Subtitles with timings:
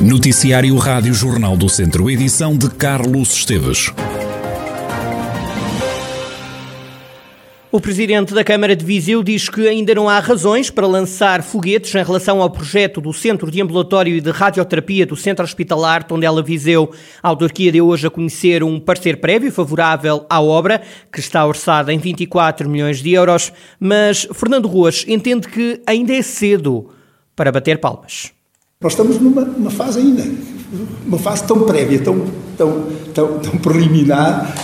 [0.00, 3.92] Noticiário Rádio Jornal do Centro, edição de Carlos Esteves.
[7.70, 11.94] O presidente da Câmara de Viseu diz que ainda não há razões para lançar foguetes
[11.94, 16.42] em relação ao projeto do Centro de Ambulatório e de Radioterapia do Centro Hospitalar Tondela
[16.42, 16.90] Viseu.
[17.22, 20.80] A autarquia deu hoje a conhecer um parecer prévio favorável à obra,
[21.12, 26.22] que está orçada em 24 milhões de euros, mas Fernando Ruas entende que ainda é
[26.22, 26.88] cedo
[27.36, 28.39] para bater palmas.
[28.82, 30.24] Nós estamos numa, numa fase ainda,
[31.06, 32.24] uma fase tão prévia, tão,
[32.56, 34.54] tão, tão, tão preliminar,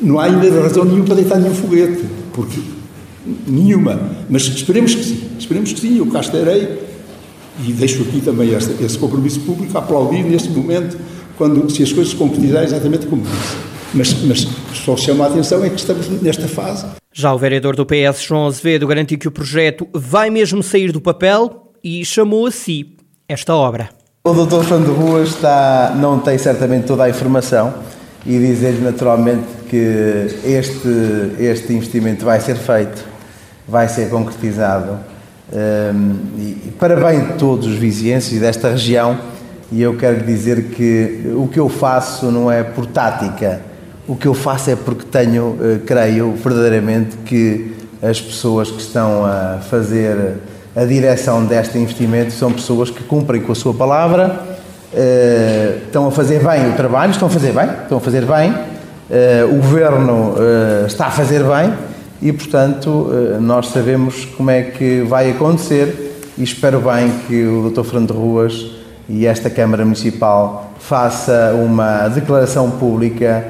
[0.00, 2.62] não há ainda razão nenhuma para deitar nenhum foguete porque
[3.46, 4.00] nenhuma,
[4.30, 6.78] mas esperemos que sim, esperemos que sim, eu cá estarei
[7.62, 10.98] e deixo aqui também este, esse compromisso público a aplaudir neste momento,
[11.36, 13.56] quando, se as coisas se concretizarem exatamente como disse.
[13.92, 14.48] Mas, mas
[14.82, 16.86] só chama a atenção é que estamos nesta fase.
[17.12, 21.02] Já o vereador do PS, João Azevedo, garantiu que o projeto vai mesmo sair do
[21.02, 22.96] papel e chamou a si
[23.28, 23.90] esta obra.
[24.24, 27.74] O doutor Fernando Ruas está, não tem certamente toda a informação
[28.24, 33.04] e dizer naturalmente que este, este investimento vai ser feito,
[33.68, 34.98] vai ser concretizado
[35.52, 36.74] um, e,
[37.38, 39.18] todos os vizienses e desta região.
[39.70, 43.60] E eu quero dizer que o que eu faço não é por tática,
[44.06, 49.26] o que eu faço é porque tenho, uh, creio verdadeiramente que as pessoas que estão
[49.26, 50.38] a fazer
[50.74, 54.40] a direção deste investimento são pessoas que cumprem com a sua palavra,
[54.92, 58.54] uh, estão a fazer bem o trabalho, estão a fazer bem, estão a fazer bem
[59.10, 61.72] eh, o governo eh, está a fazer bem
[62.20, 67.70] e, portanto, eh, nós sabemos como é que vai acontecer e espero bem que o
[67.70, 67.84] Dr.
[67.84, 68.66] Fernando Ruas
[69.08, 73.46] e esta Câmara Municipal faça uma declaração pública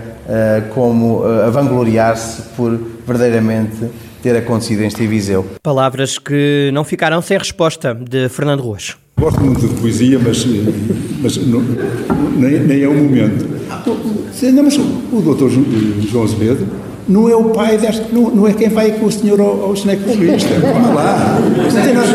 [0.75, 3.91] como a vangloriar-se por verdadeiramente
[4.22, 5.47] ter acontecido em Viseu.
[5.62, 8.97] Palavras que não ficaram sem resposta de Fernando Ruas.
[9.19, 10.44] Gosto muito de poesia, mas,
[11.20, 11.60] mas não,
[12.36, 13.47] nem, nem, é o momento.
[14.52, 16.66] Não, mas o doutor João Azevedo
[17.09, 19.75] não é o pai desta, não, não é quem vai com o senhor ao, ao
[19.75, 20.54] ginecologista.
[20.60, 21.38] Vamos lá.
[21.41, 22.06] Não tem nada,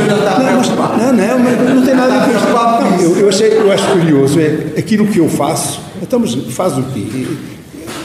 [0.98, 3.04] não, não, mas não tem nada a ver com isto.
[3.04, 6.84] Eu, eu, achei, eu acho curioso, é aquilo que eu faço, então, mas faz o
[6.84, 7.04] quê?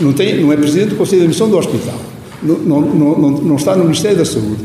[0.00, 1.98] Não, tem, não é presidente do Conselho de Admissão do hospital,
[2.42, 4.64] não, não, não, não está no Ministério da Saúde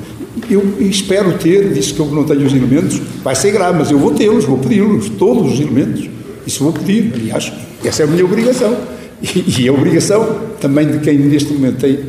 [0.50, 4.00] eu espero ter, disse que eu não tenho os elementos, vai ser grave, mas eu
[4.00, 6.09] vou tê-los, vou pedi-los, todos os elementos.
[6.45, 7.51] Isso vou pedir, aliás,
[7.83, 8.75] essa é a minha obrigação.
[9.22, 12.00] E, e a obrigação também de quem neste momento tem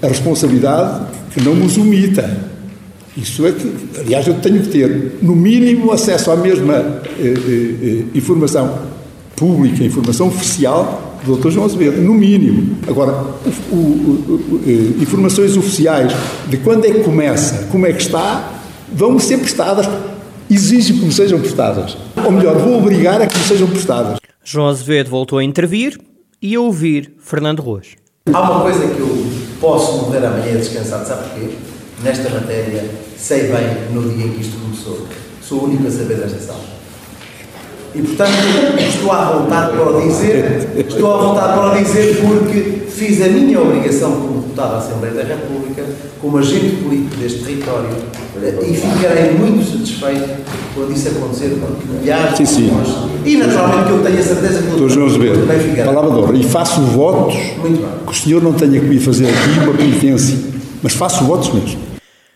[0.00, 2.52] a responsabilidade que não nos omita.
[3.16, 7.74] Isso é que, aliás, eu tenho que ter, no mínimo, acesso à mesma eh, eh,
[7.82, 8.78] eh informação
[9.36, 11.50] pública, informação oficial do Dr.
[11.50, 12.78] João Azevedo, no mínimo.
[12.86, 13.12] Agora,
[13.70, 16.12] o, o, o, eh, informações oficiais
[16.48, 18.50] de quando é que começa, como é que está,
[18.92, 19.88] vão ser prestadas.
[20.50, 21.96] Exige que me sejam prestadas.
[22.24, 24.18] Ou melhor, vou obrigar a que me sejam prestadas.
[24.44, 25.98] João Azevedo voltou a intervir
[26.40, 27.88] e a ouvir Fernando Ruas.
[28.32, 29.26] Há uma coisa que eu
[29.60, 31.50] posso morrer amanhã descansado, sabe porquê?
[32.02, 32.84] Nesta matéria,
[33.16, 35.06] sei bem no dia em que isto começou.
[35.40, 36.81] Sou o único a saber desta sala.
[37.94, 38.30] E portanto
[38.78, 43.28] estou à vontade para o dizer, estou à vontade para o dizer porque fiz a
[43.28, 45.84] minha obrigação como deputado da Assembleia da República,
[46.20, 47.88] como agente político deste território
[48.40, 50.42] e ficarei muito satisfeito
[50.74, 52.70] quando isso acontecer, porque milhares sim, sim.
[53.24, 56.42] e naturalmente que eu tenho a certeza que Doutor João Azevedo, palavra de honra, e
[56.44, 60.38] faço votos que o senhor não tenha que me fazer aqui uma penitência,
[60.82, 61.81] mas faço votos mesmo.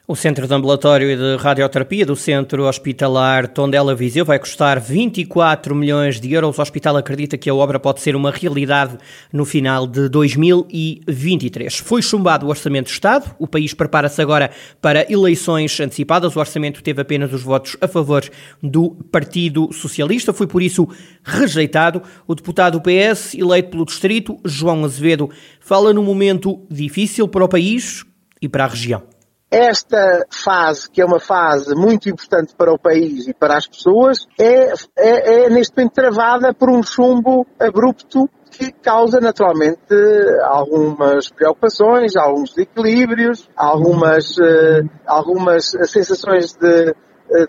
[0.09, 5.75] O Centro de Ambulatório e de Radioterapia do Centro Hospitalar Tondela Viseu vai custar 24
[5.75, 6.56] milhões de euros.
[6.56, 8.97] O hospital acredita que a obra pode ser uma realidade
[9.33, 11.78] no final de 2023.
[11.78, 13.34] Foi chumbado o Orçamento de Estado.
[13.37, 16.37] O país prepara-se agora para eleições antecipadas.
[16.37, 18.23] O orçamento teve apenas os votos a favor
[18.62, 20.33] do Partido Socialista.
[20.33, 20.88] Foi por isso
[21.25, 22.00] rejeitado.
[22.28, 25.28] O deputado do PS, eleito pelo Distrito, João Azevedo,
[25.59, 28.05] fala num momento difícil para o país
[28.41, 29.16] e para a região.
[29.50, 34.26] Esta fase, que é uma fase muito importante para o país e para as pessoas,
[34.38, 39.94] é, é, é neste momento travada por um chumbo abrupto que causa naturalmente
[40.43, 46.94] algumas preocupações, alguns desequilíbrios, algumas, uh, algumas sensações de,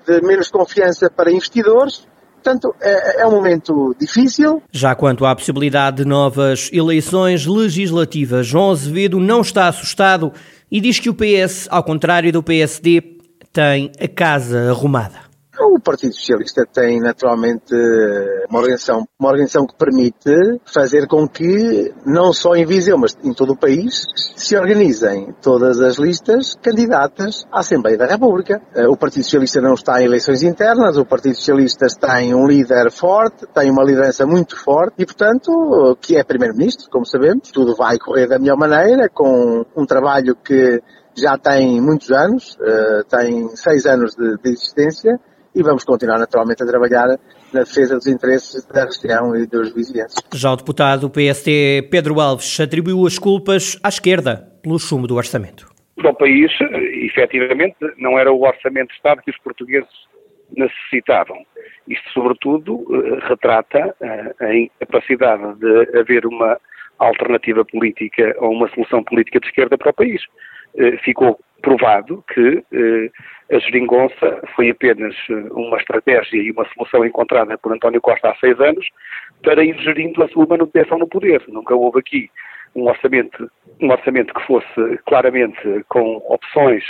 [0.06, 2.08] de menos confiança para investidores.
[2.44, 4.62] Portanto, é, é, um momento difícil.
[4.72, 10.32] Já quanto à possibilidade de novas eleições legislativas, João Azevedo não está assustado
[10.72, 13.18] e diz que o PS, ao contrário do PSD,
[13.52, 15.27] tem a casa arrumada.
[15.60, 17.74] O Partido Socialista tem naturalmente
[18.50, 20.32] uma organização, uma organização que permite
[20.66, 24.06] fazer com que, não só em Viseu, mas em todo o país,
[24.36, 28.62] se organizem todas as listas candidatas à Assembleia da República.
[28.76, 32.92] Eh, o Partido Socialista não está em eleições internas, o Partido Socialista tem um líder
[32.92, 37.98] forte, tem uma liderança muito forte e, portanto, que é Primeiro-Ministro, como sabemos, tudo vai
[37.98, 40.82] correr da melhor maneira, com um trabalho que
[41.18, 45.20] já tem muitos anos, uh, tem seis anos de, de, existência
[45.58, 47.08] e vamos continuar naturalmente a trabalhar
[47.52, 50.14] na defesa dos interesses da região e dos vizinhos.
[50.34, 55.16] Já o deputado do PST Pedro Alves atribuiu as culpas à esquerda pelo chumbo do
[55.16, 55.68] orçamento.
[55.96, 56.52] Para o país,
[57.04, 59.90] efetivamente, não era o orçamento de Estado que os portugueses
[60.56, 61.44] necessitavam.
[61.88, 66.60] Isto, sobretudo, eh, retrata eh, a incapacidade de haver uma
[67.00, 70.22] alternativa política ou uma solução política de esquerda para o país.
[70.78, 73.10] Eh, ficou provado que eh,
[73.52, 78.36] a geringonça foi apenas eh, uma estratégia e uma solução encontrada por António Costa há
[78.36, 78.88] seis anos
[79.42, 81.44] para ir gerindo a sua manutenção no poder.
[81.48, 82.30] Nunca houve aqui
[82.76, 83.50] um orçamento,
[83.82, 86.84] um orçamento que fosse claramente com opções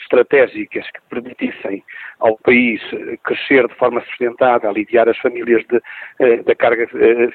[0.00, 1.84] estratégicas que permitissem
[2.20, 2.80] ao país
[3.24, 6.88] crescer de forma sustentada, aliviar as famílias de, da carga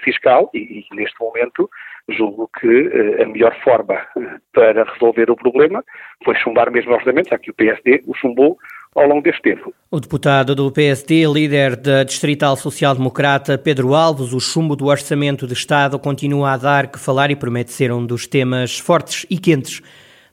[0.03, 1.69] fiscal e, e, neste momento
[2.09, 5.83] julgo que uh, a melhor forma eh, para resolver o problema
[6.23, 8.57] foi chumbar mesmo o orçamento, já que o PSD o chumbou
[8.95, 9.73] ao longo deste tempo.
[9.89, 15.47] O deputado do PSD, líder da Distrital Social Democrata, Pedro Alves, o chumbo do Orçamento
[15.47, 19.37] de Estado continua a dar que falar e promete ser um dos temas fortes e
[19.37, 19.81] quentes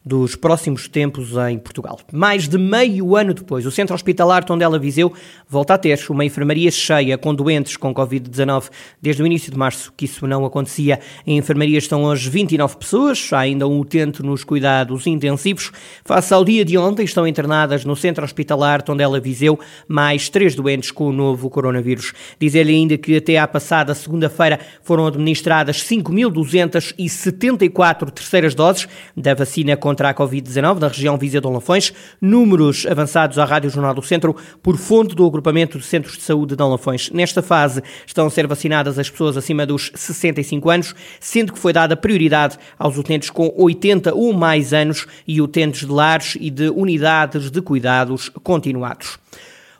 [0.04, 1.98] dos próximos tempos em Portugal.
[2.10, 5.12] Mais de meio ano depois, o Centro Hospitalar Tondela Viseu
[5.46, 8.70] volta a ter uma enfermaria cheia com doentes com Covid-19
[9.00, 11.00] desde o início de março, que isso não acontecia.
[11.26, 15.70] Em enfermaria estão hoje 29 pessoas, há ainda um utente nos cuidados intensivos.
[16.02, 20.90] Face ao dia de ontem, estão internadas no Centro Hospitalar Tondela Viseu mais três doentes
[20.90, 22.14] com o novo coronavírus.
[22.38, 29.99] Diz-lhe ainda que até à passada segunda-feira foram administradas 5.274 terceiras doses da vacina contra
[30.00, 31.92] contra a Covid-19 na região Viseu de Lafões.
[32.22, 36.56] Números avançados à Rádio Jornal do Centro por fonte do agrupamento de centros de saúde
[36.56, 37.10] de Lafões.
[37.10, 41.74] Nesta fase estão a ser vacinadas as pessoas acima dos 65 anos, sendo que foi
[41.74, 46.70] dada prioridade aos utentes com 80 ou mais anos e utentes de lares e de
[46.70, 49.18] unidades de cuidados continuados.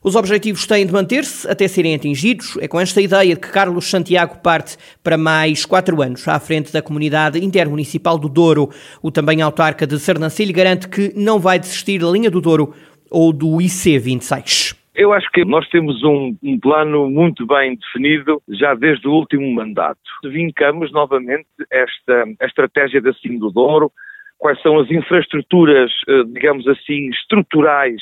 [0.02, 2.56] Os objetivos têm de manter-se até serem atingidos.
[2.56, 6.72] É com esta ideia de que Carlos Santiago parte para mais quatro anos à frente
[6.72, 8.70] da comunidade intermunicipal do Douro.
[9.02, 12.72] O também autarca de Sernancelho garante que não vai desistir da linha do Douro
[13.10, 14.74] ou do IC26.
[14.94, 19.52] Eu acho que nós temos um, um, plano muito bem definido já desde o último
[19.52, 20.00] mandato.
[20.24, 23.92] Vincamos novamente esta estratégia da Cimo do Douro,
[24.38, 28.00] quais são as infraestruturas, eh, digamos assim, estruturais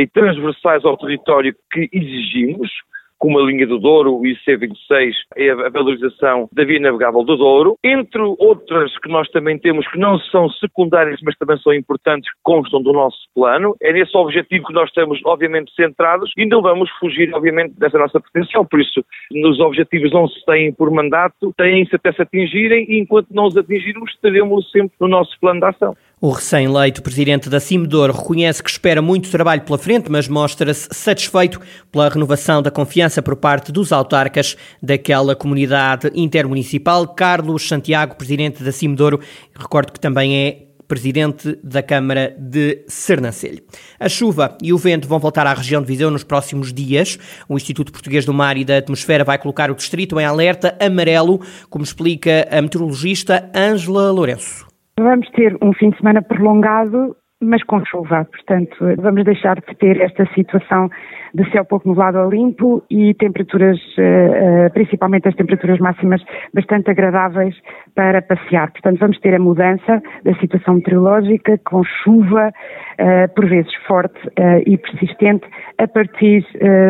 [0.00, 2.70] e transversais ao território que exigimos,
[3.18, 7.78] como a linha do Douro, o IC26 e a valorização da via navegável do Douro,
[7.82, 12.38] entre outras que nós também temos que não são secundárias, mas também são importantes, que
[12.42, 13.74] constam do nosso plano.
[13.80, 18.20] É nesse objetivo que nós estamos, obviamente, centrados e não vamos fugir, obviamente, dessa nossa
[18.20, 18.64] pretensão.
[18.66, 23.30] Por isso, nos objetivos não se têm por mandato, têm-se até se atingirem e enquanto
[23.30, 25.96] não os atingirmos, teremos sempre no nosso plano de ação.
[26.18, 31.60] O recém-eleito presidente da Cimedor reconhece que espera muito trabalho pela frente, mas mostra-se satisfeito
[31.92, 37.06] pela renovação da confiança por parte dos autarcas daquela comunidade intermunicipal.
[37.08, 39.20] Carlos Santiago, presidente da Cimedor,
[39.54, 43.62] recordo que também é presidente da Câmara de Sernancelho.
[44.00, 47.18] A chuva e o vento vão voltar à região de Viseu nos próximos dias.
[47.46, 51.42] O Instituto Português do Mar e da Atmosfera vai colocar o distrito em alerta amarelo,
[51.68, 54.75] como explica a meteorologista Ângela Lourenço.
[54.98, 58.24] Vamos ter um fim de semana prolongado, mas com chuva.
[58.24, 60.88] Portanto, vamos deixar de ter esta situação
[61.36, 66.22] de céu pouco nublado ou limpo e temperaturas, eh, eh, principalmente as temperaturas máximas,
[66.54, 67.54] bastante agradáveis
[67.94, 68.72] para passear.
[68.72, 72.50] Portanto, vamos ter a mudança da situação meteorológica com chuva,
[72.96, 74.18] eh, por vezes forte
[74.66, 75.46] e persistente,
[75.78, 76.44] a partir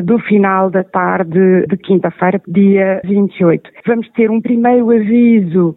[0.05, 3.69] do final da tarde de quinta-feira, dia 28.
[3.87, 5.75] Vamos ter um primeiro aviso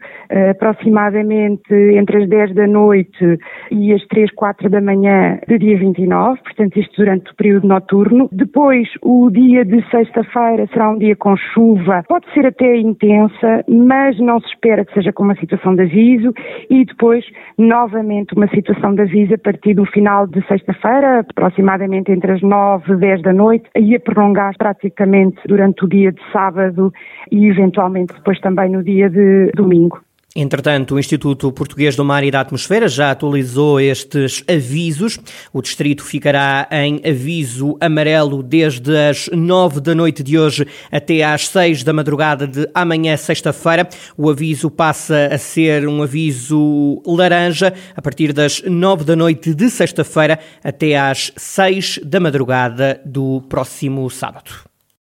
[0.50, 3.40] aproximadamente entre as 10 da noite
[3.72, 8.30] e as 3, 4 da manhã de dia 29, portanto isto durante o período noturno.
[8.32, 13.64] Depois depois, o dia de sexta-feira será um dia com chuva, pode ser até intensa,
[13.70, 16.34] mas não se espera que seja com uma situação de aviso.
[16.70, 17.24] E depois,
[17.58, 22.92] novamente, uma situação de aviso a partir do final de sexta-feira, aproximadamente entre as nove
[22.92, 26.92] e dez da noite, e a prolongar praticamente durante o dia de sábado
[27.32, 30.02] e eventualmente depois também no dia de domingo.
[30.36, 35.18] Entretanto, o Instituto Português do Mar e da Atmosfera já atualizou estes avisos.
[35.52, 41.48] O distrito ficará em aviso amarelo desde as nove da noite de hoje até às
[41.48, 43.90] seis da madrugada de amanhã, sexta-feira.
[44.16, 49.68] O aviso passa a ser um aviso laranja a partir das nove da noite de
[49.68, 54.69] sexta-feira até às seis da madrugada do próximo sábado.